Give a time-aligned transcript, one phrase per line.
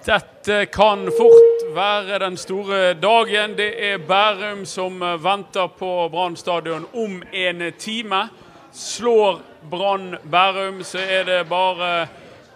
[0.00, 3.52] Dette kan fort være den store dagen.
[3.58, 8.22] Det er Bærum som venter på Brann stadion om en time.
[8.72, 12.06] Slår Brann Bærum, så er det bare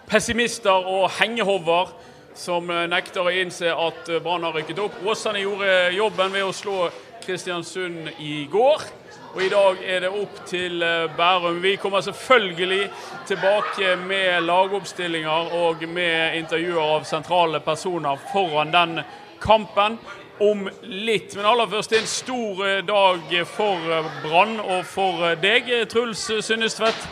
[0.09, 1.93] pessimister og hengehover
[2.33, 4.97] som nekter å innse at Brann har rykket opp.
[5.05, 6.89] Åsane gjorde jobben ved å slå
[7.27, 8.89] Kristiansund i går.
[9.35, 11.57] Og i dag er det opp til eh, Bærum.
[11.63, 12.89] Vi kommer selvfølgelig
[13.27, 19.01] tilbake med lagoppstillinger og med intervjuer av sentrale personer foran den
[19.43, 19.97] kampen
[20.39, 21.35] om litt.
[21.35, 27.03] Men aller først en stor eh, dag for eh, Brann og for deg, Truls Synnestvedt.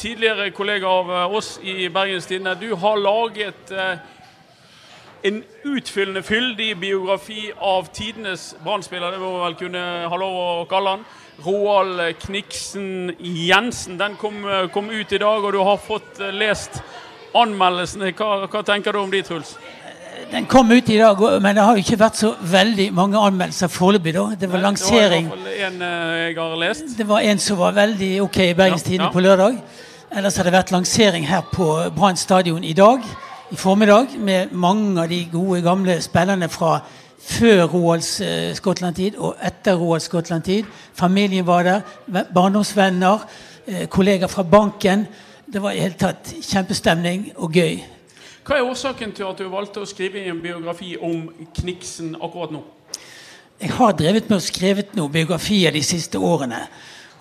[0.00, 2.56] Tidligere kollega av oss i Bergens Tidende.
[2.56, 3.76] Du har laget
[5.22, 9.12] en utfyllende, fyldig biografi av tidenes Brann-spiller.
[9.12, 11.08] Det må vi vel kunne ha lov å kalle han.
[11.44, 13.98] Roald Kniksen Jensen.
[13.98, 16.80] Den kom, kom, ut i dag, og du har fått eh, lest
[17.36, 18.12] anmeldelsene.
[18.16, 19.56] Hva, hva tenker du om de, Truls?
[20.30, 23.70] Den kom ut i dag, men det har jo ikke vært så veldig mange anmeldelser
[23.70, 24.14] foreløpig.
[24.40, 25.28] Det var lansering.
[25.28, 26.88] Det var en eh, jeg har lest.
[26.98, 29.12] Det var en som var veldig ok i Bergens ja, ja.
[29.12, 29.60] på lørdag.
[30.16, 31.66] Ellers har det vært lansering her på
[31.96, 33.04] Brann stadion i dag,
[33.50, 36.78] i formiddag, med mange av de gode, gamle spillerne fra
[37.26, 40.64] før Roalds eh, Skottland-tid og etter Roalds Skottland-tid.
[40.94, 41.80] Familien var der,
[42.34, 43.26] barndomsvenner,
[43.66, 45.06] eh, kollegaer fra banken.
[45.52, 47.82] Det var i hele tatt kjempestemning og gøy.
[48.46, 52.62] Hva er årsaken til at du valgte å skrive en biografi om Kniksen akkurat nå?
[53.58, 56.60] Jeg har drevet med å skrevet noen biografier de siste årene.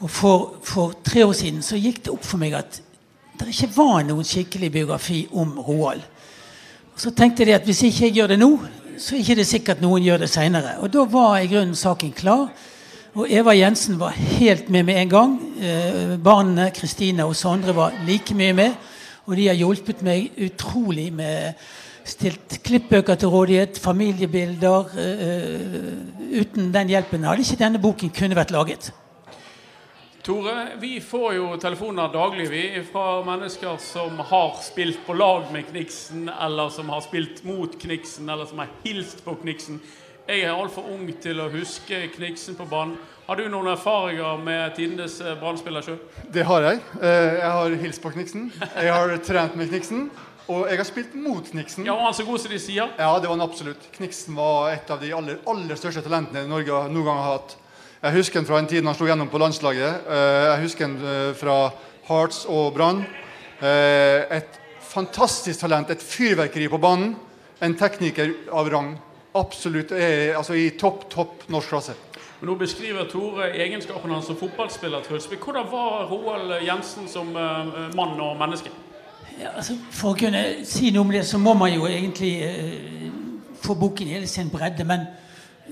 [0.03, 2.81] Og for, for, tre år siden så gikk det opp for meg at
[3.39, 6.03] det ikke var noen skikkelig biografi om Roald.
[6.93, 8.51] Og så tenkte jeg at hvis ikke jeg gjør det nå,
[8.97, 10.77] så er det ikke sikkert noen gjør det seinere.
[10.83, 12.49] Og da var i grunnen saken klar.
[13.15, 15.35] Og Eva Jensen var helt med med en gang.
[15.61, 18.75] Eh, barna Kristine og Sondre var like mye med.
[19.25, 21.53] Og de har hjulpet meg utrolig med
[22.05, 24.91] stilt klippbøker til rådighet, familiebilder.
[24.97, 28.91] eh, uten den hjelpen hadde ikke denne boken kunne vært laget.
[30.25, 35.67] Tore, vi får jo telefoner daglig vi, fra mennesker som har spilt på lag med
[35.67, 39.77] Kniksen, eller som har spilt mot Kniksen, eller som har hilst på Kniksen.
[40.25, 42.95] Jeg er altfor ung til å huske Kniksen på banen.
[43.27, 46.23] Har du noen erfaringer med tidenes brannspiller brann sjøl?
[46.33, 46.79] Det har jeg.
[47.03, 48.47] Eh, jeg har hilst på Kniksen.
[48.81, 50.07] Jeg har trent med Kniksen.
[50.49, 51.85] Og jeg har spilt mot Kniksen.
[51.85, 52.89] Ja, Var han så god som de sier?
[52.97, 53.85] Ja, det var han absolutt.
[53.93, 57.55] Kniksen var et av de aller, aller største talentene Norge noen gang har hatt.
[58.05, 60.03] Jeg husker han fra en tid han slo gjennom på landslaget.
[60.13, 61.55] Eh, jeg husker den eh, fra
[62.05, 62.99] Hearts og Brann.
[63.57, 64.59] Eh, et
[64.91, 67.15] fantastisk talent, et fyrverkeri på banen.
[67.65, 68.93] En tekniker av rang.
[69.35, 71.95] Absolutt altså i topp, topp norsk klasse.
[72.45, 75.03] Nå beskriver Tore egenskapene hans som fotballspiller.
[75.09, 78.71] Hvordan var Roald Jensen som mann og menneske?
[79.35, 83.09] Ja, altså, for å kunne si noe om det, så må man jo egentlig eh,
[83.65, 84.85] få boken i hele sin bredde.
[84.87, 85.07] men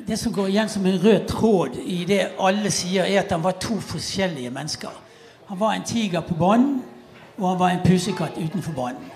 [0.07, 3.43] det som går igjen som en rød tråd i det alle sier, er at han
[3.43, 4.89] var to forskjellige mennesker.
[5.47, 6.81] Han var en tiger på banen,
[7.37, 9.11] og han var en pusekatt utenfor banen.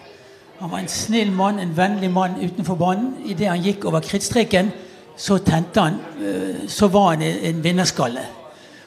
[0.60, 3.16] Han var en snill mann, en vennlig mann utenfor banen.
[3.26, 4.72] Idet han gikk over krittstreken,
[5.18, 8.22] så tente han øh, Så var han en vinnerskalle.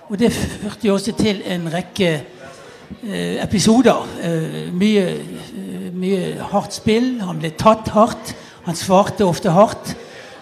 [0.09, 2.23] Og det førte jo også til en rekke
[3.03, 4.09] øh, episoder.
[4.25, 5.19] Øh, mye,
[5.93, 7.21] mye hardt spill.
[7.23, 8.35] Han ble tatt hardt.
[8.65, 9.97] Han svarte ofte hardt.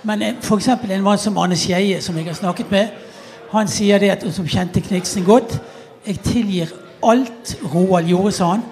[0.09, 0.69] Men f.eks.
[0.69, 2.95] en mann som Anne Skeie, som jeg har snakket med,
[3.53, 5.59] han sier det at, som kjente Kniksen godt
[6.07, 6.73] Jeg tilgir
[7.05, 8.63] alt Roald gjorde, sa han.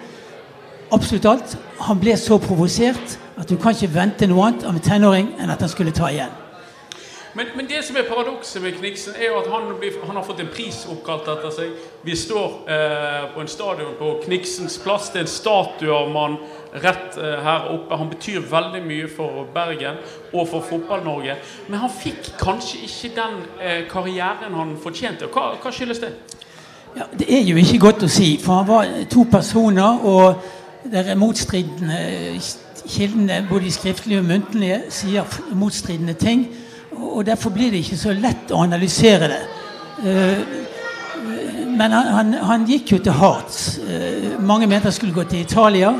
[0.93, 1.57] Absolutt alt.
[1.85, 5.53] Han ble så provosert at du kan ikke vente noe annet av en tenåring enn
[5.53, 6.33] at han skulle ta igjen.
[7.37, 10.25] Men, men, det som er paradokset med Kniksen, er jo at han, blir, han, har
[10.25, 11.75] fått en pris oppkalt etter seg.
[12.07, 15.11] Vi står eh, på en stadion på Kniksens plass.
[15.13, 16.39] Det er en statue av mann
[16.73, 18.01] rett eh, her oppe.
[18.01, 20.01] Han betyr veldig mye for Bergen
[20.33, 21.37] og for Fotball-Norge.
[21.69, 25.29] Men han fikk kanskje ikke den eh, karrieren han fortjente.
[25.29, 26.15] Hva, hva skyldes det?
[26.97, 31.05] Ja, det er jo ikke godt å si, for han var to personer, og det
[31.05, 32.01] er motstridende
[32.87, 36.49] kildene, både skriftlige og muntlige, sier motstridende ting
[37.01, 39.43] og derfor blir det ikke så lett å analysere det.
[40.05, 40.39] Eh,
[41.77, 43.79] men han, han, han gikk jo til Hearts.
[43.79, 45.93] Eh, mange mente han skulle gå til Italia.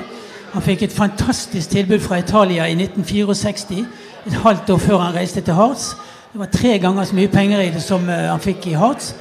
[0.53, 3.87] Han fikk et fantastisk tilbud fra Italia i 1964,
[4.27, 5.97] et halvt år før han reiste til Hearts.
[6.33, 9.15] Det var tre ganger så mye penger i det som eh, han fikk i Hearts.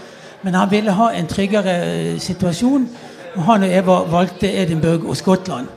[0.44, 2.90] Men han ville ha en tryggere situasjon,
[3.36, 5.68] og han og Eva valgte Edinburgh og Skottland.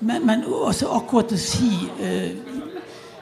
[0.00, 1.70] Men, men altså akkurat å si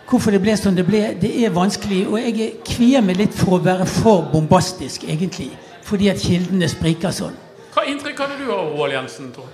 [0.06, 2.04] Hvorfor det ble som det ble, det er vanskelig.
[2.06, 5.50] Og jeg kvier meg litt for å være for bombastisk, egentlig.
[5.86, 7.34] Fordi at kildene spriker sånn.
[7.74, 9.32] Hva inntrykk hadde du av Roald Jensen?
[9.34, 9.50] tror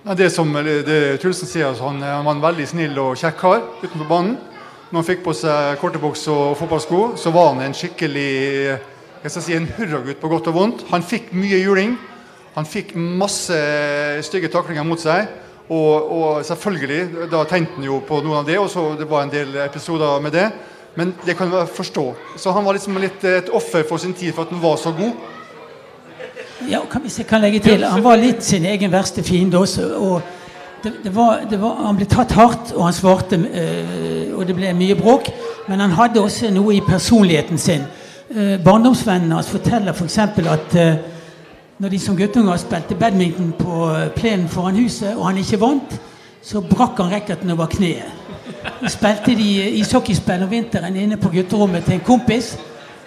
[0.00, 3.36] ja, det som det Trulsen sier, altså, han, han, var en veldig snill og kjekk
[3.36, 4.38] kar utenfor banen.
[4.88, 8.30] Når han fikk på seg kortebukse og fotballsko, så var han en skikkelig
[9.20, 10.86] jeg skal si, en hurragutt på godt og vondt.
[10.88, 11.98] Han fikk mye juling.
[12.54, 13.58] Han fikk masse
[14.24, 15.28] stygge taklinger mot seg.
[15.70, 19.22] Og, og selvfølgelig, da tenkte han jo på noen av det, og så det var
[19.22, 20.48] en del episoder med det.
[20.98, 22.04] Men det kan jeg forstå.
[22.36, 24.90] Så han var liksom litt et offer for sin tid for at han var så
[24.96, 25.12] god.
[26.68, 29.94] Ja, kan, hvis jeg kan legge til, Han var litt sin egen verste fiende også.
[29.96, 30.20] og
[30.82, 34.56] det, det var, det var, Han ble tatt hardt, og han svarte, øh, og det
[34.56, 35.30] ble mye bråk.
[35.68, 37.86] Men han hadde også noe i personligheten sin.
[38.30, 40.18] Uh, Barndomsvennene hans forteller f.eks.
[40.34, 41.19] For at uh,
[41.80, 45.94] når de som guttunger spilte badminton på plenen foran huset, og han ikke vant,
[46.44, 48.18] så brakk han racketen over kneet.
[48.88, 49.46] Spilte de
[49.80, 52.52] ishockeyspill om vinteren inne på gutterommet til en kompis,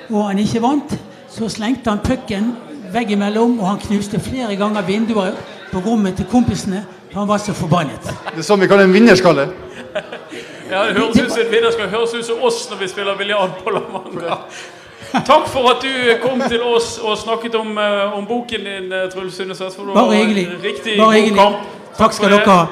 [0.10, 0.98] og han ikke vant.
[1.30, 2.54] Så slengte han pucken
[2.94, 5.38] veggimellom, og han knuste flere ganger vinduer
[5.72, 6.86] på rommet til kompisene.
[7.14, 8.10] Han var så forbannet.
[8.34, 9.52] Det er sånn vi kaller en vinnerskalle.
[10.72, 11.92] Ja, det høres ut som en vinnerskalle.
[11.94, 14.40] Høres ut som oss når vi spiller biljard på La Manga.
[15.14, 15.94] Takk for at du
[16.24, 19.94] kom til oss og snakket om, uh, om boken din, Truls Sunde Sundeset.
[19.94, 20.48] Bare hyggelig.
[20.64, 21.38] Riktig Bare hyggelig.
[21.38, 22.66] Takk, Takk skal dere ha.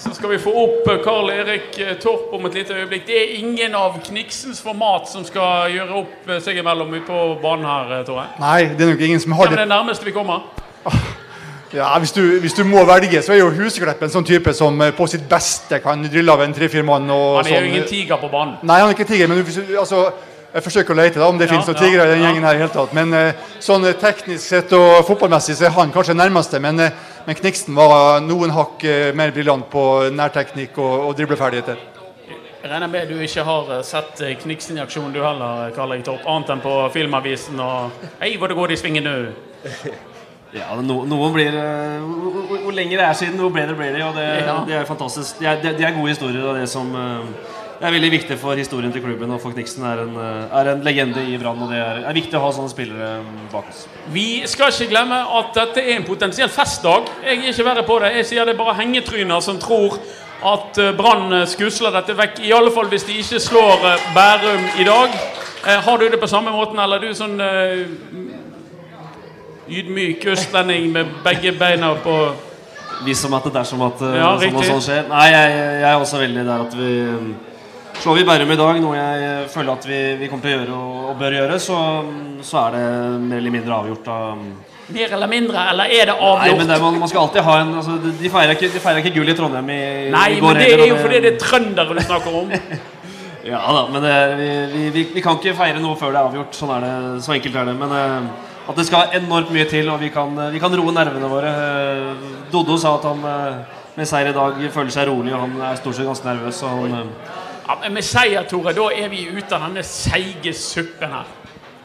[0.00, 3.06] Så skal vi få opp Karl Erik Torp om et lite øyeblikk.
[3.06, 7.66] Det er ingen av Kniksens format som skal gjøre opp seg imellom ute på banen
[7.66, 8.34] her, tror jeg.
[8.40, 9.56] Nei, det er nok ingen som har det.
[9.56, 9.58] det.
[9.58, 10.46] er det nærmeste vi kommer.
[11.74, 14.78] Ja, hvis du, hvis du må velge, så er jo Huseklepp en sånn type som
[14.96, 17.10] på sitt beste kan drille av en tre-fire mann.
[17.10, 17.66] Og han er sånn.
[17.66, 18.54] jo ingen tiger på banen.
[18.62, 20.04] Nei, han er ikke tiger, men hvis altså,
[20.54, 22.44] jeg forsøker å lete da, om det Ja, finnes noen ja, tigre i den gjengen
[22.48, 22.92] her i hele tatt.
[22.96, 26.60] Men eh, sånn eh, teknisk sett og fotballmessig så er han kanskje nærmeste.
[26.64, 26.90] Men, eh,
[27.26, 29.82] men Kniksen var noen hakk eh, mer briljant på
[30.16, 31.76] nærteknikk og, og dribleferdigheter.
[32.62, 36.24] Jeg regner med du ikke har sett Kniksen i aksjon du heller, Karl Erik Torp,
[36.26, 39.16] annet enn på Filmavisen og Hei, hvor det går i svingen nå!
[40.56, 44.02] Ja, no, noen blir hvor, hvor- hvor lenger det er siden, hvor bedre blir de.
[44.06, 44.54] Og det, Ja.
[44.64, 45.40] det er fantastisk.
[45.42, 46.46] Det er, det, det er gode historier.
[46.48, 47.26] av det som uh,
[47.80, 49.30] det er veldig viktig for historien til klubben.
[49.34, 51.62] Og for Kniksen er en, uh, er en legende i Brann.
[51.62, 53.86] Og det er, er viktig å ha sånne spillere um, bak oss.
[54.12, 57.10] Vi skal ikke glemme at dette er en potensiell festdag.
[57.24, 58.14] Jeg er ikke verre på det.
[58.20, 59.98] Jeg sier det er bare hengetryner som tror
[60.44, 62.40] at eh, Brann skusler dette vekk.
[62.44, 65.16] I alle fall hvis de ikke slår eh, Bærum i dag.
[65.66, 67.86] Eh, Har du det på samme måten, eller er du sånn eh,
[69.66, 72.18] ydmyk østlending med begge beina på
[73.04, 75.02] Vis som at det dersom at uh, Ja, sånn og sånn skjer.
[75.10, 76.92] Nei, jeg, jeg er også veldig der at vi
[78.00, 80.74] Slår vi Bærum i dag, noe jeg føler at vi, vi kommer til å gjøre
[80.76, 81.78] og, og bør gjøre, så,
[82.46, 82.82] så er det
[83.24, 84.10] mer eller mindre avgjort.
[84.12, 84.42] Um,
[84.94, 86.44] mer eller mindre, eller er det avgjort?
[86.44, 88.70] Nei, men det, man, man skal alltid ha en altså, de- feirer ikke,
[89.02, 89.80] ikke gull i Trondheim i,
[90.14, 92.52] Nei, i går men det er jo og fordi det er trøndere du snakker om.
[93.46, 96.28] Ja da, men det, vi, vi, vi, vi kan ikke feire noe før det er
[96.32, 96.56] avgjort.
[96.58, 97.74] Sånn er det, så enkelt er det.
[97.78, 98.24] Men eh,
[98.66, 101.52] at det skal enormt mye til, og vi kan, eh, vi kan roe nervene våre.
[101.54, 103.22] Eh, Doddo sa at han
[103.94, 106.58] med seier i dag føler seg rolig, og han er stort sett ganske nervøs.
[106.58, 107.12] Så han,
[107.66, 111.26] Ja, men med seier, Tore, da er vi ute av denne seige suppen her.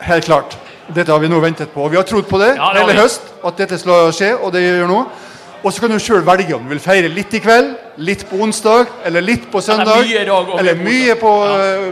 [0.06, 0.54] Helt klart.
[0.94, 1.88] Dette har vi nå ventet på.
[1.90, 3.02] Vi har trodd på det Ja, det hele vi.
[3.02, 5.00] høst, at dette skal skje, og det gjør nå.
[5.64, 8.38] Og så kan du sjøl velge om du vil feire litt i kveld, litt på
[8.42, 10.02] onsdag, eller litt på søndag.
[10.02, 11.50] Eller mye dag eller mye på ja.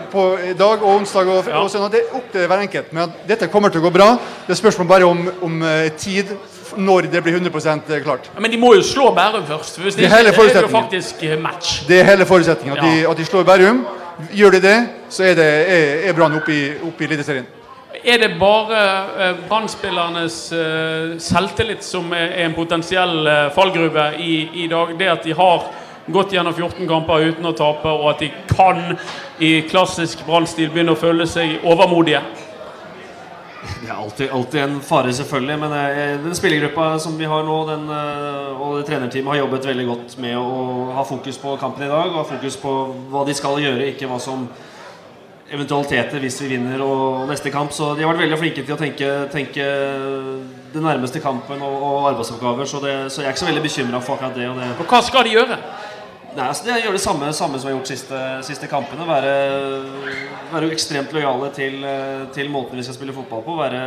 [0.10, 1.92] på, eh, på dag og onsdag og, og søndag.
[1.94, 2.94] Det er opp til hver enkelt.
[2.94, 4.10] Men dette kommer til å gå bra.
[4.48, 6.34] Det er spørsmål bare om, om eh, tid,
[6.78, 8.32] når det blir 100% klart.
[8.36, 9.80] Ja, Men de må jo slå Bærum først.
[9.80, 11.88] Hvis Det er ikke hele er jo faktisk eh, match.
[11.88, 12.78] Det er hele forutsetningen.
[12.78, 13.12] At, de, Ja.
[13.12, 13.86] at de slår Bærum.
[14.36, 17.46] Gjør de det, så er, det, er, er Brann oppe i, opp i Eliteserien.
[18.04, 18.80] Er det bare
[19.30, 24.94] eh, Brann-spillernes eh, selvtillit som er, er en potensiell eh, fallgruve i, i dag?
[25.00, 25.64] Det at de har
[26.12, 28.96] gått gjennom 14 kamper uten å tape, og at de kan
[29.40, 32.22] i klassisk Brann-stil begynne å føle seg overmodige?
[33.82, 35.58] det er alltid, alltid en fare, selvfølgelig.
[35.60, 39.70] Men eh, den spillergruppa som vi har nå, den, eh, og det trenerteamet har jobbet
[39.72, 42.12] veldig godt med å ha fokus på kampen i dag.
[42.12, 42.76] Og ha fokus på
[43.12, 44.48] hva de skal gjøre, ikke hva som
[45.50, 47.74] eventualiteter hvis vi vinner og neste kamp.
[47.76, 49.68] Så de har vært veldig flinke til å tenke, tenke
[50.74, 52.70] den nærmeste kampen og, og arbeidsoppgaver.
[52.70, 54.50] Så, det, så jeg er ikke så veldig bekymra for akkurat det.
[54.60, 55.60] Det Og hva skal de gjøre?
[56.40, 59.04] Nei, altså det Gjøre det samme, samme som vi har gjort siste, siste kampene.
[59.08, 59.32] Være,
[60.54, 61.84] være ekstremt lojale til,
[62.36, 63.58] til måten vi skal spille fotball på.
[63.60, 63.82] Være,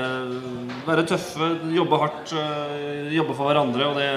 [0.85, 3.89] være tøffe, jobbe hardt, eh, jobbe for hverandre.
[3.89, 4.11] Og det,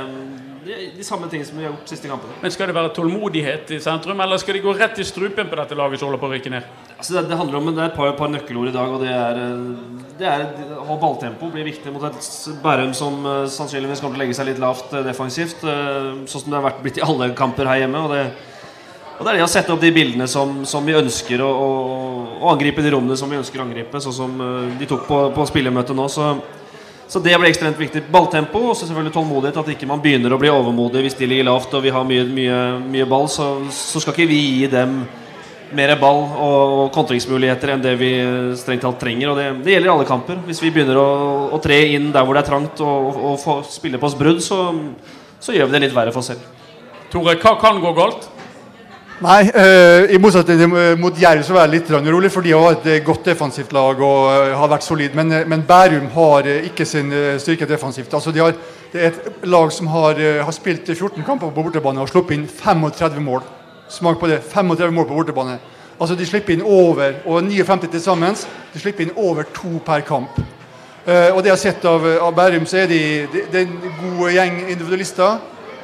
[0.65, 2.33] det de samme tingene som vi har gjort siste kampene.
[2.41, 5.59] Men Skal det være tålmodighet i sentrum, eller skal de gå rett i strupen på
[5.59, 6.71] dette laget som holder på å rykke ned?
[6.95, 9.11] Altså det, det handler om det er et par, par nøkkelord i dag, og det
[9.13, 10.47] er, eh, det er
[10.79, 12.31] å ha balltempo blir viktig mot et
[12.63, 16.49] Bærum som eh, sannsynligvis kommer til å legge seg litt lavt eh, defensivt, sånn som
[16.49, 18.01] det har vært blitt i alle kamper her hjemme.
[18.07, 18.25] og det
[19.15, 22.31] og det er det å sette opp de bildene som, som vi ønsker, og, og,
[22.41, 24.33] og angripe de rommene som vi ønsker å angripe, sånn som
[24.75, 26.09] de tok på, på spillermøtet nå.
[26.11, 26.33] Så,
[27.07, 28.01] så det blir ekstremt viktig.
[28.11, 29.59] Balltempo og selvfølgelig tålmodighet.
[29.61, 32.25] At ikke man begynner å bli overmodig hvis de ligger lavt og vi har mye,
[32.25, 33.29] mye, mye ball.
[33.29, 35.03] Så, så skal ikke vi gi dem
[35.75, 38.11] mer ball og kontringsmuligheter enn det vi
[38.57, 39.31] strengt talt trenger.
[39.31, 40.41] Og det, det gjelder i alle kamper.
[40.47, 41.09] Hvis vi begynner å,
[41.55, 44.41] å, tre inn der hvor det er trangt og, og, og spille på oss brudd,
[44.43, 44.61] så,
[45.39, 46.45] så, gjør vi det litt verre for oss selv.
[47.13, 48.29] Tore, hva kan gå galt?
[49.23, 53.05] Nei, uh, i motsetning mot Jerv så var jeg litt urolig, for de har et
[53.05, 55.15] godt defensivt lag og uh, har vært solid.
[55.15, 58.11] Men, men Bærum har ikke sin styrke defensivt.
[58.11, 58.57] Altså, de har,
[58.91, 62.43] det er et lag som har, har spilt 14 kamper på bortebane og sluppet inn
[62.49, 63.47] 35 mål.
[63.87, 64.41] Smak på det.
[64.51, 65.55] 35 mål på bortebane.
[65.95, 68.35] Altså De slipper inn over og 59 til sammen.
[68.73, 70.43] De slipper inn over to per kamp.
[71.05, 74.33] Og det jeg har sett av, av Bærum, så er de, de, de en god
[74.33, 75.37] gjeng individualister,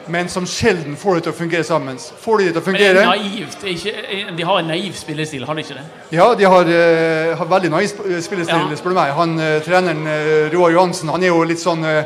[0.07, 1.99] men som sjelden får det til å fungere sammen.
[2.21, 3.65] Får de det til å fungere Men det naivt.
[3.73, 3.93] Ikke,
[4.37, 5.85] de har en naiv spillestil, har de ikke det?
[6.15, 8.79] Ja, de har, uh, har veldig naiv spillestil, ja.
[8.79, 9.13] spør du meg.
[9.17, 12.01] Han, uh, Treneren uh, Roar Johansen han er jo litt sånn uh,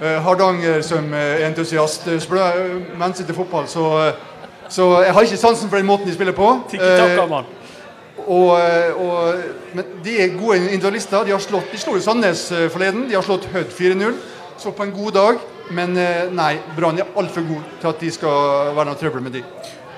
[0.00, 2.08] Hardanger som entusiast.
[2.20, 3.86] Spør du meg, mens til fotball, så
[4.68, 6.48] så jeg har ikke sansen for den måten de spiller på.
[6.74, 7.32] Eh,
[8.26, 9.34] og, eh, og,
[9.74, 11.24] men de er gode individualister.
[11.24, 13.06] De har slått, de slo jo Sandnes eh, forleden.
[13.08, 14.16] De har slått Hødd 4-0.
[14.58, 15.44] Så på en god dag.
[15.74, 19.38] Men eh, nei, Brann er altfor god til at de skal være noe trøbbel med
[19.38, 19.42] de.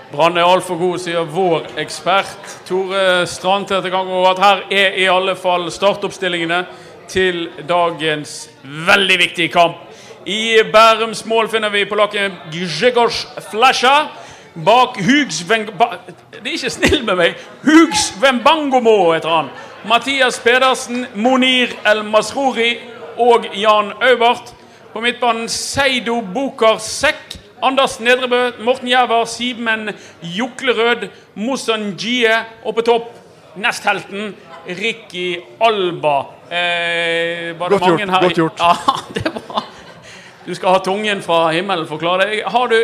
[0.08, 5.68] Brann er altfor god, sier vår ekspert Tore Strandtete at Her er i alle fall
[5.72, 6.62] startoppstillingene
[7.08, 9.84] til dagens veldig viktige kamp.
[10.24, 14.08] I Bærums mål finner vi polakken Grzegorz Flasha.
[14.64, 15.98] Bak Hugs Vengba...
[16.32, 17.36] Det er ikke snill med meg!
[17.64, 19.50] Hugs Vembangomo heter han.
[19.88, 22.74] Mathias Pedersen, Monir El Masrouri
[23.16, 24.54] og Jan Aubert.
[24.92, 27.36] På midtbanen Seido Boker Sekk.
[27.62, 29.90] Anders Nedrebø, Morten Jæver, Simen
[30.22, 32.36] Juklerød, Mossan Gie.
[32.64, 33.10] Og på topp
[33.58, 34.34] nesthelten
[34.68, 36.18] Ricky Alba.
[36.50, 38.20] Eh, godt gjort.
[38.20, 38.60] Godt gjort.
[38.68, 38.74] Ja,
[39.14, 39.64] det var
[40.48, 42.46] du skal ha tungen fra himmelen, forklare deg.
[42.70, 42.76] Du,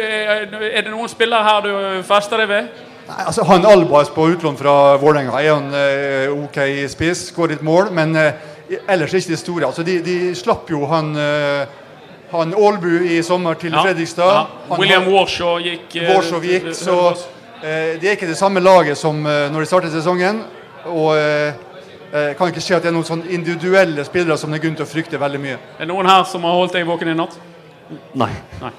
[0.68, 2.82] er det noen spillere her du fester deg ved?
[3.08, 6.58] Nei, altså Han Albas på utlån fra Vålerenga er en eh, ok
[6.92, 8.44] spiss, går litt mål, men eh,
[8.84, 9.64] ellers er ikke de store.
[9.70, 11.64] Altså, de, de slapp jo han uh,
[12.34, 14.34] han Aalbu i sommer til ja, Fredrikstad.
[14.34, 14.78] Ja.
[14.80, 16.98] William Warshaw gikk, Warshaw gikk så
[17.64, 20.42] det er ikke det samme laget som når de startet sesongen.
[20.90, 24.66] Og jeg kan ikke se at det er noen sånn individuelle spillere som det er
[24.66, 25.56] grunn til å frykte veldig mye.
[25.78, 27.38] Er det noen her som har holdt deg våken i natt?
[28.12, 28.32] Nei.
[28.60, 28.74] Nei.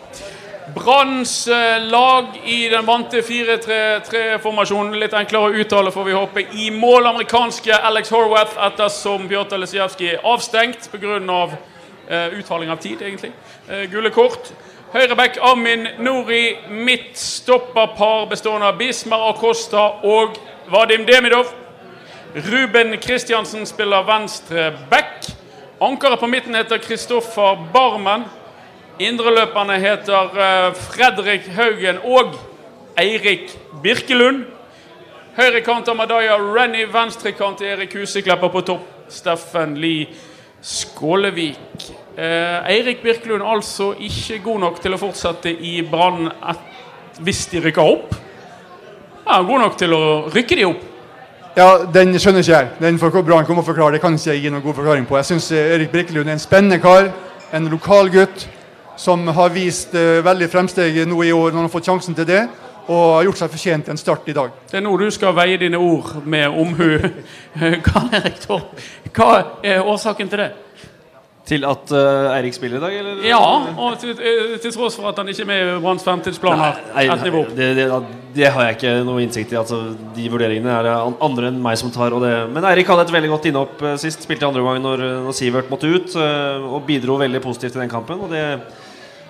[0.74, 4.98] Branns eh, lag i den vante 4-3-3-formasjonen.
[4.98, 6.46] Litt enklere å uttale, får vi håpe.
[6.58, 11.20] I mål amerikanske Alex Horwath ettersom Bjørtar Lesijevskij er avstengt pga.
[11.36, 11.54] Av,
[12.12, 13.32] uh, uthaling av tid, egentlig.
[13.70, 14.54] Uh, gule kort.
[14.94, 16.58] Høyreback Amin Nori.
[16.70, 20.38] Midtstopperpar bestående av Bismar Acosta og
[20.72, 21.52] Vadim Demidov.
[22.36, 25.28] Ruben Kristiansen spiller venstre back.
[25.80, 28.24] Ankeret på midten heter Kristoffer Barmen.
[29.00, 32.38] Indreløperne heter eh, Fredrik Haugen og
[33.00, 33.52] Eirik
[33.84, 34.46] Birkelund.
[35.36, 38.88] Høyrekant Amadaya Rennie, venstrekant Erik Huseklepper på topp.
[39.12, 40.08] Steffen Lie
[40.66, 41.92] Skålevik.
[42.18, 46.32] Eh, Eirik Birkelund altså ikke god nok til å fortsette i Brann
[47.22, 48.16] hvis de rykker opp.
[49.28, 50.02] Ja, god nok til å
[50.34, 50.82] rykke de opp.
[51.56, 52.72] Ja, Den skjønner ikke jeg.
[52.82, 53.94] Den for Brann kommer og forklare.
[53.94, 55.20] Det kan ikke jeg gi noen god forklaring på.
[55.22, 57.12] Jeg syns Erik Birkelund er en spennende kar.
[57.54, 58.48] En lokal gutt
[58.98, 62.28] som har vist uh, veldig fremsteg nå i år når han har fått sjansen til
[62.28, 62.42] det.
[62.86, 64.52] Og har gjort seg fortjent til en start i dag.
[64.70, 66.92] Det er nå du skal veie dine ord med omhu.
[67.88, 68.78] Karl Erik Torp,
[69.16, 69.32] hva
[69.66, 70.52] er årsaken til det?
[71.46, 72.94] Til at uh, Eirik spiller i dag?
[73.00, 73.20] Eller?
[73.30, 73.38] Ja,
[73.78, 76.80] og til, eh, til, tross for at han ikke er med i Branns fremtidsplaner.
[77.04, 77.44] Et nivå.
[77.54, 77.86] Det, det,
[78.34, 79.60] det, har jeg ikke noe innsikt i.
[79.60, 79.84] Altså,
[80.16, 80.96] de vurderingene er det
[81.28, 82.18] andre enn meg som tar.
[82.50, 84.26] Men Eirik hadde et veldig godt innhopp sist.
[84.26, 86.18] Spilte andre gang når, når Sivert måtte ut.
[86.18, 88.26] Og bidro veldig positivt i den kampen.
[88.26, 88.42] Og det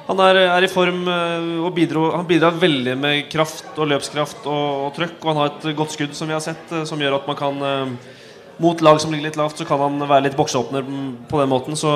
[0.05, 4.43] han er, er, i form eh, og bidro, han bidrar veldig med kraft og løpskraft
[4.45, 5.15] og, og, trøkk.
[5.23, 7.39] Og han har et godt skudd, som vi har sett, eh, som gjør at man
[7.39, 8.11] kan eh,
[8.55, 10.85] Mot lag som ligger litt lavt, så kan han være litt bokseåpner
[11.27, 11.75] på den måten.
[11.75, 11.89] Så,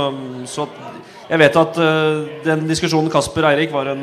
[0.43, 0.65] så
[1.29, 1.79] jeg vet at
[2.43, 4.01] den diskusjonen Kasper Eirik var en,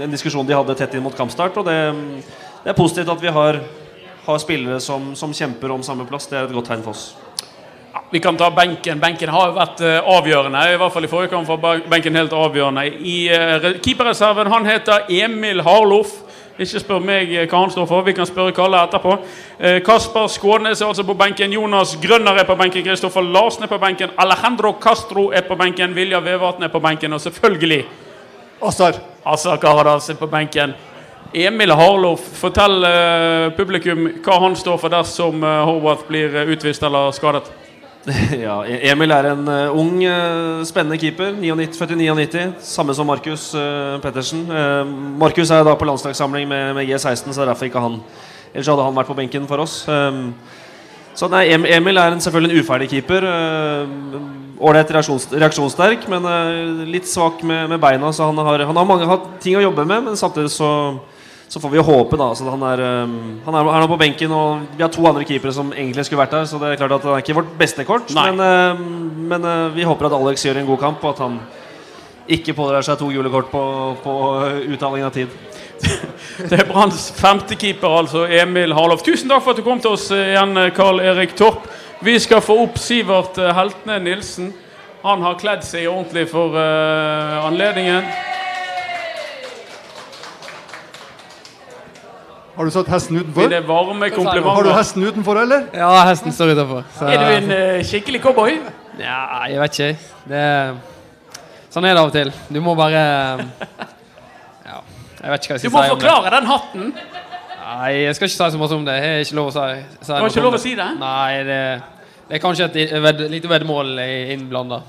[0.00, 1.60] en, diskusjon de hadde tett inn mot kampstart.
[1.60, 1.76] Og det,
[2.64, 3.60] det er positivt at vi har,
[4.24, 6.32] har spillere som, som kjemper om samme plass.
[6.32, 7.10] Det er et godt tegn for oss.
[8.10, 9.00] Vi kan ta benken.
[9.00, 10.62] Benken har vært uh, avgjørende.
[10.72, 12.86] I hvert fall i forrige kamp var benken helt avgjørende.
[13.04, 16.14] I uh, Keeperreserven han heter Emil Harloff.
[16.58, 18.02] Ikke spør meg eh, hva han står for.
[18.02, 19.12] Vi kan spørre Kalle etterpå.
[19.86, 21.52] Kasper Skånes er altså på benken.
[21.54, 22.82] Jonas Grønner er på benken.
[22.82, 24.10] Kristoffer Larsen er på benken.
[24.18, 25.94] Alejandro Castro er på benken.
[25.94, 27.14] Vilja Vevatn er på benken.
[27.14, 27.84] Og selvfølgelig
[28.66, 28.98] Azar.
[29.22, 30.74] Azar Karadas er på benken.
[31.30, 32.82] Emil Harloff, fortell
[33.54, 37.67] publikum hva han står for dersom Horvath blir utvist eller skadet.
[38.44, 41.34] Ja, Emil er en uh, ung, uh, spennende keeper.
[41.36, 42.46] 99, født i 99.
[42.64, 44.46] Samme som Markus uh, Pettersen.
[45.18, 48.00] Markus er da på landslagssamling med, med G16, så er derfor ikke han
[48.54, 49.82] ellers hadde han vært på benken for oss.
[51.18, 53.26] Så nei, Emil er en, selvfølgelig en uferdig keeper.
[54.58, 56.24] Ålreit reaksjons, reaksjonssterk, men
[56.88, 58.08] litt svak med, med, beina.
[58.14, 60.70] Så han har, han har mange ting å jobbe med, men samtidig så,
[61.48, 63.12] så får vi håpe da så han er, um,
[63.46, 64.34] han er, er på benken.
[64.36, 66.98] Og vi har to andre keepere som egentlig skulle vært der, så det er klart
[66.98, 68.12] at det er ikke vårt beste kort.
[68.16, 68.28] Nei.
[68.30, 68.82] Men, uh,
[69.32, 71.40] men vi håper at Alex gjør en god kamp, og at han
[72.28, 73.62] ikke pådrar seg to gule kort på,
[74.04, 74.14] på
[74.74, 75.32] uttaling av tid.
[76.50, 79.02] Det er Branns femtekeeper, altså Emil Harlov.
[79.06, 81.66] Tusen takk for at du kom til oss igjen, Karl Erik Torp.
[82.04, 84.52] Vi skal få opp Sivert-Heltene Heltne Nilsen.
[85.02, 88.06] Han har kledd seg ordentlig for uh, anledningen.
[92.58, 93.46] Har du satt hesten utenfor?
[93.46, 94.50] Det varme komplimenter.
[94.50, 95.68] Har du hesten utenfor, eller?
[95.78, 96.80] Ja, hesten står utenfor.
[96.96, 97.06] Så.
[97.06, 98.56] Er du en uh, skikkelig cowboy?
[98.98, 100.08] Ja, jeg vet ikke.
[100.26, 100.72] Det er
[101.70, 102.32] Sånn er det av og til.
[102.50, 103.04] Du må bare
[104.66, 105.68] Ja, jeg vet ikke hva jeg skal si.
[105.68, 106.90] Du må forklare den hatten.
[107.68, 108.98] Nei, jeg skal ikke si så mye om det.
[108.98, 110.88] Jeg har ikke lov å si, si Du har ikke lov å si det?
[110.98, 111.62] Nei, det,
[112.26, 114.00] det er kanskje et ved, lite veddemål
[114.34, 114.82] innblanda.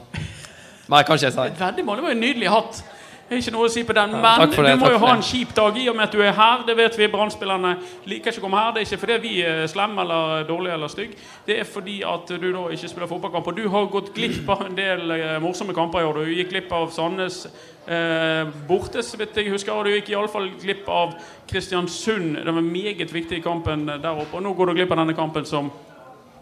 [0.90, 1.52] Nei, kan ikke jeg si.
[1.62, 2.02] Veddemål?
[2.02, 2.82] Det var jo en nydelig hatt.
[3.30, 5.76] Ikke noe å si på den, men det, du må jo ha en kjip dag
[5.78, 6.64] i og med at du er her.
[6.66, 7.10] Det vet vi.
[7.14, 7.76] Brannspillerne
[8.10, 8.72] liker ikke å komme her.
[8.74, 11.20] Det er ikke fordi vi er slemme eller dårlige eller stygge.
[11.46, 13.52] Det er fordi at du da ikke spiller fotballkamp.
[13.52, 16.24] Og du har gått glipp av en del eh, morsomme kamper i år.
[16.26, 17.44] Du gikk glipp av Sandnes
[17.86, 19.78] eh, borte, så vidt jeg husker.
[19.78, 21.14] Og du gikk iallfall glipp av
[21.50, 22.40] Kristiansund.
[22.42, 24.40] Det var meget viktig kampen der oppe.
[24.40, 25.70] Og nå går du glipp av denne kampen som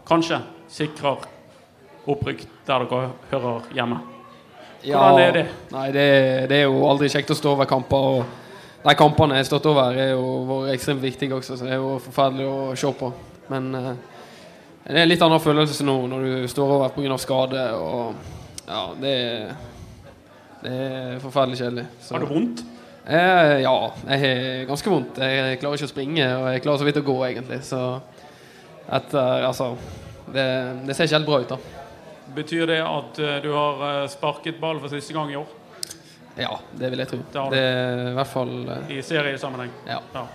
[0.08, 0.40] kanskje
[0.72, 1.28] sikrer
[2.08, 4.06] opprykk der dere hører hjemme.
[4.82, 5.46] Hvordan er det?
[5.72, 6.04] Nei, det,
[6.50, 8.10] det, er jo aldri kjekt å stå over kamper.
[8.18, 11.74] Og de kampene jeg har stått over, er jo vært ekstremt viktige også, så det
[11.74, 13.10] er jo forferdelig å se på.
[13.50, 13.90] Men eh,
[14.86, 17.18] det er en litt annen følelse nå når du står over pga.
[17.18, 17.64] skade.
[17.74, 19.14] Og ja, det,
[20.62, 21.86] det er forferdelig kjedelig.
[22.00, 22.14] Så.
[22.14, 22.64] Har du vondt?
[23.08, 23.74] Eh, ja,
[24.12, 25.18] jeg har ganske vondt.
[25.24, 27.62] Jeg klarer ikke å springe, og jeg klarer så vidt å gå, egentlig.
[27.66, 27.82] Så
[28.88, 29.72] etter Altså,
[30.28, 30.48] det,
[30.86, 31.77] det ser ikke helt bra ut, da.
[32.34, 35.46] Betyr det at uh, du har uh, sparket ball for siste gang i år?
[36.38, 37.22] Ja, det vil jeg tro.
[37.32, 39.72] Det, det er i hvert fall uh, I seriesammenheng?
[39.88, 40.02] Ja.
[40.14, 40.26] ja.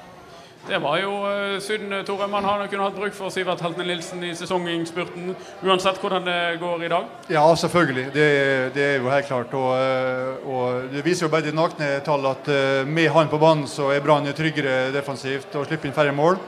[0.63, 2.27] Det var jo uh, synd, Tore.
[2.31, 6.87] Man har kunne hatt bruk for Sivert Heltene Nilsen i sesonginnspurten, uansett hvordan det går
[6.87, 7.13] i dag?
[7.35, 8.07] Ja, selvfølgelig.
[8.15, 8.27] Det,
[8.75, 9.53] det er jo helt klart.
[9.59, 12.51] Og, og, det viser jo bare de nakne tall at
[12.87, 16.39] med han på banen så er Brann tryggere defensivt og slipper inn færre mål.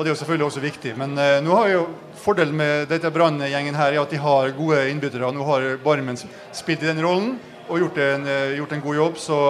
[0.00, 0.90] Og det er jo selvfølgelig også viktig.
[0.96, 1.80] Men eh, nå har jo
[2.16, 5.28] fordelen med dette Brann-gjengen her er at de har gode innbyttere.
[5.36, 7.34] Nå har Barmen spilt i den rollen
[7.68, 9.18] og gjort en, uh, gjort en god jobb.
[9.20, 9.40] så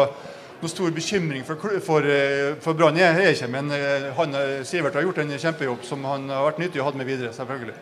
[0.61, 3.71] noen stor bekymring for, for, eh, for Brann er jeg ikke, men
[4.19, 4.35] han,
[4.67, 7.31] Sivert har gjort en kjempejobb som han har vært nyttig å ha med videre.
[7.33, 7.79] selvfølgelig.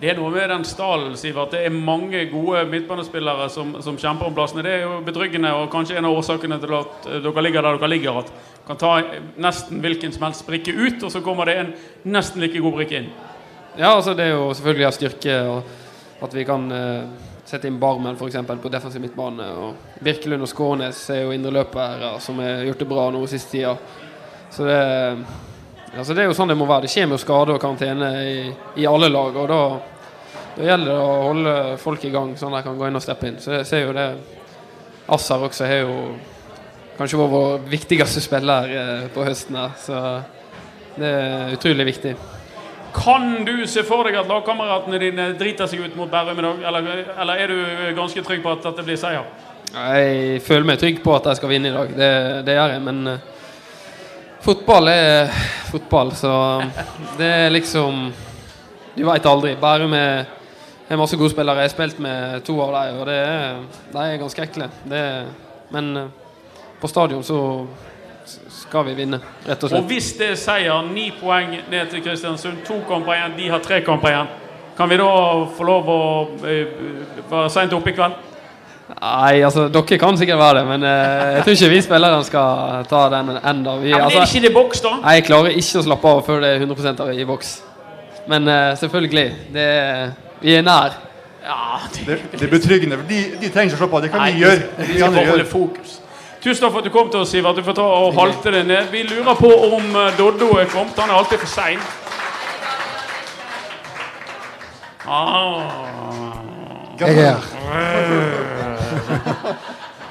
[0.00, 1.52] Det er noe med den stallen, Sivert.
[1.52, 4.62] Det er mange gode midtbanespillere som, som, kjemper om plassene.
[4.62, 7.92] Det er jo betryggende og kanskje en av årsakene til at dere ligger der dere
[7.92, 8.20] ligger.
[8.24, 8.92] At kan ta
[9.40, 11.70] nesten hvilken som helst brikke ut, og så kommer det en
[12.12, 13.08] nesten like god brikke inn.
[13.78, 15.38] Ja, altså det er jo selvfølgelig av styrke
[16.26, 18.36] at vi kan uh, sette inn Barmen f.eks.
[18.62, 19.46] på defensiv midtbane.
[19.56, 23.76] Og Birkelund og Skånes er jo indreløpere som har gjort det bra nå siste tida.
[24.50, 24.80] Så det,
[25.94, 26.88] altså det er jo sånn det må være.
[26.88, 28.40] Det kommer jo skade og karantene i,
[28.82, 29.36] i alle lag.
[29.36, 29.62] og da,
[30.58, 33.04] da gjelder det å holde folk i gang, sånn at de kan gå inn og
[33.06, 33.40] steppe inn.
[33.40, 34.10] Så jeg ser jo det
[35.08, 35.94] Assar også har jo
[36.98, 39.56] kanskje var vår viktigste spiller eh, på høsten.
[39.56, 40.02] her, Så
[40.98, 42.16] det er utrolig viktig.
[42.94, 46.62] Kan du se for deg at lagkameratene dine driter seg ut mot Bærum i dag?
[46.70, 49.26] Eller, eller, er du ganske trygg på at dette blir seier?
[49.68, 51.92] Jeg føler meg trygg på at jeg skal vinne i dag.
[51.94, 52.12] Det,
[52.46, 52.84] det gjør jeg.
[52.88, 53.18] Men uh,
[54.42, 55.36] fotball er
[55.68, 56.32] fotball, så
[57.20, 58.08] det er liksom
[58.96, 59.52] Du veit aldri.
[59.60, 60.24] Bærum er,
[60.88, 61.62] er masse gode spillere.
[61.62, 63.60] Jeg har spilt med to av dem, og det er,
[63.92, 64.72] de er ganske ekle.
[64.88, 65.04] Det,
[65.76, 66.08] men uh,
[66.80, 67.40] på stadion så
[68.52, 69.80] skal vi vinne, rett og slett.
[69.80, 73.62] Og hvis det er seier, ni poeng ned til Kristiansund, to kamper igjen, de har
[73.64, 74.32] tre kamper igjen,
[74.78, 75.10] kan vi da
[75.56, 76.00] få lov å
[76.44, 78.18] uh, være seint oppe i kveld?
[78.88, 82.86] Nei, altså dere kan sikkert være det, men eh, jeg tror ikke vi spillerne skal
[82.88, 83.34] ta den.
[83.34, 84.92] Vi, ja, men altså, er det ikke det boks, da?
[85.02, 87.50] Nei, jeg klarer ikke å slappe av før det er 100 av i boks.
[88.32, 89.26] Men eh, selvfølgelig.
[89.52, 89.68] Det,
[90.40, 90.96] vi er nær.
[91.44, 93.00] Ja, det, det, det er betryggende.
[93.08, 94.06] De, de trenger ikke å slappe av.
[94.06, 94.64] Det kan Nei, vi gjøre.
[94.78, 95.97] Vi, vi skal holde fokus.
[96.48, 97.56] Tusen takk for at du kom til oss, Sivert.
[97.56, 98.86] Du får ta og halte det ned.
[98.88, 100.96] Vi lurer på om eh, Doddo er kommet.
[100.96, 101.78] Han er alltid for sein.
[105.04, 105.60] Ah.
[107.00, 107.36] Jeg er her.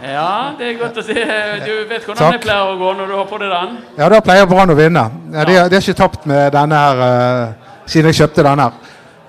[0.04, 1.15] Ja, det er godt å se.
[1.63, 2.36] Du vet hvordan Takk.
[2.36, 3.73] det pleier å gå når du har på deg den?
[3.97, 5.08] Ja, da pleier Brann å vinne.
[5.34, 8.69] Ja, de, har ikke tapt med denne her uh, siden jeg kjøpte denne.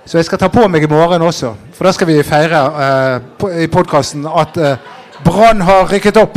[0.05, 1.55] Så jeg skal ta på meg i morgen også.
[1.73, 4.77] For da skal vi feire uh, på, i podkasten at uh,
[5.25, 6.37] Brann har rykket opp.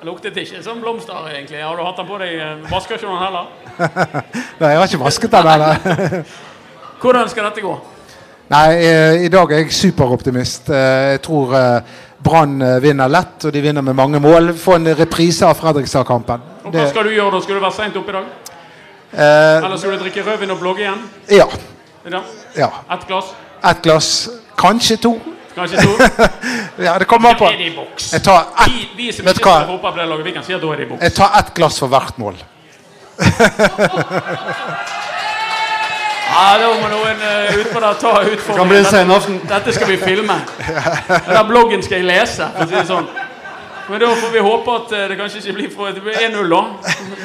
[0.00, 1.58] Det luktet ikke som blomster, egentlig.
[1.62, 2.34] Har du hatt den på deg?
[2.40, 3.48] eh, Vasker ikke den heller?
[4.60, 6.22] Nei, jeg har ikke vasket den heller.
[7.02, 7.74] Hvordan skal dette gå?
[8.50, 10.70] Nei, eh, i dag er jeg superoptimist.
[10.72, 11.52] Eh, Jeg tror
[12.24, 14.54] Brann vinner lett, og de vinner med mange mål.
[14.60, 16.42] Få en reprise av Fredrikstad-kampen.
[16.64, 17.40] Og hva skal du gjøre da?
[17.44, 18.32] Skal du være seint oppe i dag?
[19.12, 21.04] eh, Eller skal du drikke rødvin og blogge igjen?
[21.30, 21.46] Ja.
[22.08, 22.20] Ja.
[22.56, 22.70] ja.
[22.96, 23.34] Ett glass?
[23.64, 24.10] Ett glass,
[24.56, 25.14] kanskje to.
[25.54, 25.92] Kanskje to?
[26.86, 27.44] Ja, det kommer an på.
[27.44, 28.12] Er det i boks?
[28.14, 30.54] Jeg tar ett Vi, vi som Vet du ikke på det laget, vi kan si
[30.56, 31.02] at da er det i boks.
[31.02, 32.40] Jeg tar ett glass for hvert mål.
[36.30, 39.40] Ja, da må noen uh, utpå der ta Det kan bli en utfordringen.
[39.40, 39.48] Dette.
[39.50, 40.36] Dette skal vi filme.
[41.34, 43.08] Den bloggen skal jeg lese, for å si det sånn.
[43.90, 46.60] Men da får vi håpe at eh, det kanskje ikke blir for 1-0, da.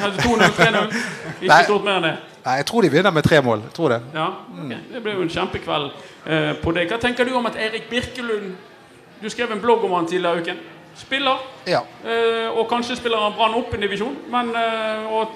[0.00, 0.88] Kanskje 2-0, 3-0.
[1.36, 1.60] Ikke Nei.
[1.68, 2.14] stort mer enn det.
[2.48, 3.62] Nei, Jeg tror de vinner med tre mål.
[3.68, 4.00] Jeg tror det.
[4.16, 4.80] Ja, okay.
[4.90, 6.15] Det blir jo en kjempekveld eh,
[6.62, 6.88] på det.
[6.90, 8.54] Hva tenker du om at Erik Birkelund
[9.22, 10.56] Du skrev en blogg om han tidligere i uken.
[10.96, 11.80] Spiller, Ja.
[12.04, 15.28] eh, og kanskje spiller han Brann opp en divisjon, men eh, og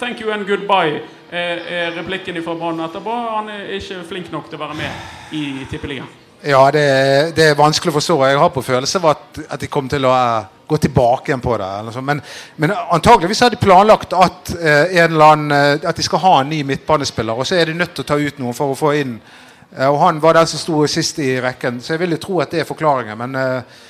[0.00, 3.16] Thank you and goodbye eh, er replikken fra Brann etterpå.
[3.36, 6.08] Han er ikke flink nok til å være med i Tippeligaen.
[6.46, 8.16] Ja, det, er- det er vanskelig å forstå.
[8.28, 11.42] Jeg har på følelse av at, at de kommer til å eh, gå tilbake igjen
[11.42, 11.70] på det.
[12.02, 12.22] Men,
[12.56, 16.62] men antageligvis har de planlagt at, eh, annen, eh, at de skal ha en ny
[16.66, 19.16] midtbanespiller, og så er de nødt til å ta ut noen for å få inn
[19.22, 19.42] eh,
[19.76, 22.50] Og han var den som sto sist i rekken, så jeg vil jo tro at
[22.54, 23.18] det er forklaringen.
[23.18, 23.82] Men eh,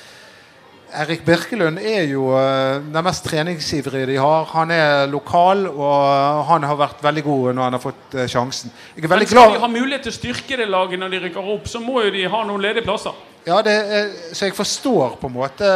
[0.99, 4.45] Erik Birkelund er jo eh, den mest treningsivrige de har.
[4.53, 8.71] Han er lokal, og han har vært veldig god når han har fått eh, sjansen.
[8.95, 11.67] Jeg Men skal de ha mulighet til å styrke det laget når de rykker opp,
[11.71, 13.15] så må jo de ha noen ledige plasser.
[13.47, 15.67] Ja, det, er- så jeg forstår på en måte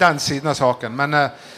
[0.00, 0.94] den siden av saken.
[0.96, 1.56] Men, eh,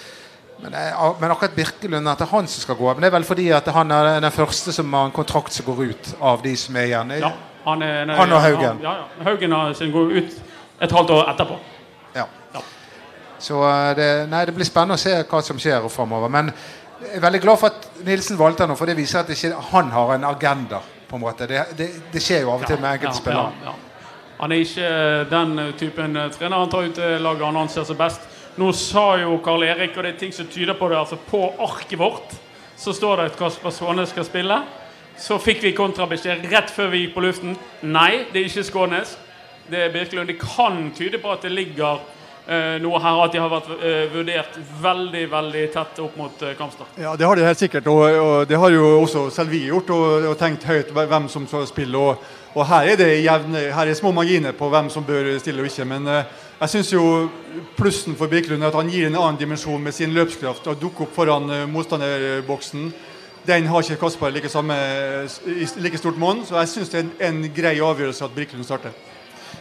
[0.63, 2.91] men, eh, men akkurat Birkelund at det er han som skal gå.
[2.95, 5.67] Men det er vel fordi at han er den første som har en kontrakt som
[5.71, 7.15] går ut av de som er igjen.
[7.27, 7.33] Ja,
[7.65, 8.81] han, er, nei, Han og Haugen.
[8.83, 9.25] Ja, ja.
[9.25, 10.37] Haugen har sin går ut
[10.81, 11.59] et halvt år etterpå.
[12.15, 12.25] Ja.
[12.55, 12.63] Ja.
[13.39, 16.33] Så eh, det, nei, det blir spennende å se hva som skjer framover.
[16.33, 16.53] Men
[17.01, 19.93] jeg er veldig glad for at Nilsen valgte han, for det viser at ikke han
[19.95, 20.83] har en agenda.
[21.11, 21.47] på en måte.
[21.47, 23.51] Det, det, det skjer jo av og til med enkelte spillere.
[23.65, 24.05] Ja, ja.
[24.41, 27.99] Han er ikke eh, den eh, typen trener han tar ut laget han anser som
[27.99, 28.29] best.
[28.61, 31.43] Nå sa jo Karl Erik, og det er ting som tyder på det, altså på
[31.65, 32.39] arket vårt
[32.81, 34.57] så står det at Kasper Svane skal spille.
[35.21, 37.59] Så fikk vi kontrabeskjed rett før vi gikk på luften.
[37.85, 39.19] Nei, det er ikke Skånes.
[39.71, 40.31] Det er Birkelund.
[40.33, 42.01] Det kan tyde på at det ligger
[42.51, 46.55] Uh, noe her, at de har vært uh, vurdert veldig veldig tett opp mot uh,
[46.59, 46.97] kampstart.
[46.99, 49.93] Ja, Det har de helt sikkert, og, og det har jo også selv vi gjort.
[49.95, 52.01] Og, og tenkt høyt hvem som skal spille.
[52.01, 55.63] Og, og her er det jevne, her er små marginer på hvem som bør stille
[55.63, 55.87] og ikke.
[55.87, 57.05] Men eh, jeg syns jo
[57.77, 60.67] plussen for Birkelund er at han gir en annen dimensjon med sin løpskraft.
[60.67, 62.91] Å dukke opp foran eh, motstanderboksen.
[63.47, 64.75] Den har ikke Kasper like, samme,
[65.47, 68.67] i like stort monn, så jeg syns det er en, en grei avgjørelse at Birkelund
[68.69, 68.93] starter.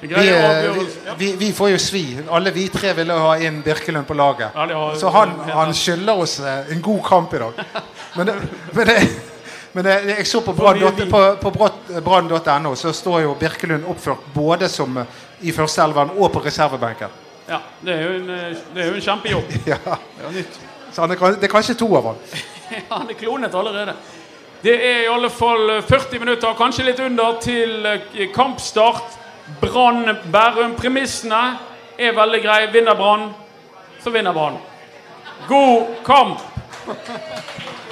[0.02, 0.88] Vi, eh, vi,
[1.18, 2.04] vi, vi får jo svi.
[2.32, 4.56] Alle vi tre ville ha inn Birkelund på laget.
[4.56, 7.54] Det Så han, han skylder oss eh, en god kamp i dag.
[8.16, 8.36] Men, det,
[8.74, 9.10] men, det,
[9.74, 10.54] men det, jeg så på
[12.04, 17.20] brann.no, så står jo Birkelund oppført både som eh, i førsteelveren og på reservebenken.
[17.50, 18.28] Ja, det er jo en,
[18.76, 19.56] det er jo en kjempejobb.
[19.74, 19.80] Ja.
[20.92, 22.24] Så han er, det er kanskje to av han.
[22.90, 23.96] Han er klonet allerede.
[24.62, 29.18] Det er i alle fall eh, 40 minutter, kanskje litt under, til eh, kampstart.
[29.62, 30.76] Brann-Bærum.
[30.78, 31.58] Premissene
[31.98, 32.72] er veldig greie.
[32.74, 33.30] Vinner Brann,
[34.04, 34.60] så vinner Brann.
[35.48, 36.40] God kamp!